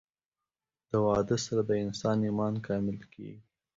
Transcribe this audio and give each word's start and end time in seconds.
د 0.89 0.91
واده 1.05 1.37
سره 1.45 1.61
د 1.65 1.71
انسان 1.83 2.17
ايمان 2.27 2.53
کامل 2.67 2.97
کيږي 3.11 3.37